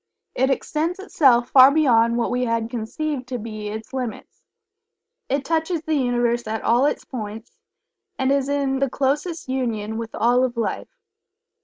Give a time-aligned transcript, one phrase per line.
[0.33, 4.41] It extends itself far beyond what we had conceived to be its limits.
[5.29, 7.51] It touches the Universe at all its points,
[8.17, 10.89] and is in the closest union with all of Life.